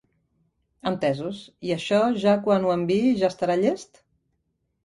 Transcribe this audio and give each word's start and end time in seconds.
Entesos, 0.91 1.43
i 1.69 1.75
això 1.75 2.01
ja 2.25 2.35
quan 2.49 2.65
ho 2.65 2.73
envii 2.79 3.15
ja 3.23 3.31
estarà 3.35 3.59
llest? 3.67 4.03